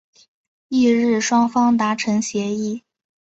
[0.69, 2.81] 翌日双方达成协议。